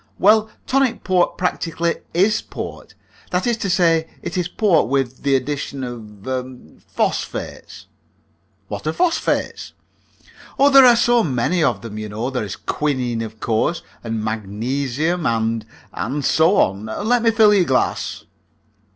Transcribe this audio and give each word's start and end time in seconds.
"Well, 0.17 0.49
tonic 0.65 1.03
port 1.03 1.37
practically 1.37 1.97
is 2.11 2.41
port. 2.41 2.95
That 3.29 3.45
is 3.45 3.55
to 3.57 3.69
say, 3.69 4.09
it 4.23 4.35
is 4.35 4.47
port 4.47 4.89
with 4.89 5.21
the 5.21 5.35
addition 5.35 5.83
of 5.83 6.25
er 6.27 6.57
phosphates." 6.87 7.85
"What 8.67 8.87
are 8.87 8.93
phosphates?" 8.93 9.73
"Oh, 10.57 10.71
there 10.71 10.87
are 10.87 10.95
so 10.95 11.23
many 11.23 11.61
of 11.63 11.81
them, 11.83 11.99
you 11.99 12.09
know. 12.09 12.31
There 12.31 12.43
is 12.43 12.55
quinine, 12.55 13.21
of 13.21 13.39
course, 13.39 13.83
and 14.03 14.23
magnesium, 14.23 15.27
and 15.27 15.67
and 15.93 16.25
so 16.25 16.57
on. 16.57 16.85
Let 16.87 17.21
me 17.21 17.29
fill 17.29 17.53
your 17.53 17.65
glass." 17.65 18.23